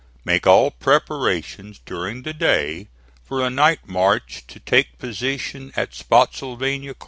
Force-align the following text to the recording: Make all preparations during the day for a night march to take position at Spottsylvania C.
Make 0.25 0.47
all 0.47 0.71
preparations 0.71 1.77
during 1.85 2.23
the 2.23 2.33
day 2.33 2.87
for 3.23 3.45
a 3.45 3.51
night 3.51 3.87
march 3.87 4.43
to 4.47 4.59
take 4.59 4.97
position 4.97 5.71
at 5.75 5.93
Spottsylvania 5.93 6.93
C. 6.93 6.99